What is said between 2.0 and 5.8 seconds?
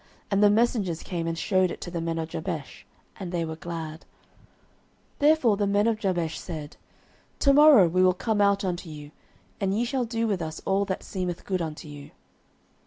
men of Jabesh; and they were glad. 09:011:010 Therefore the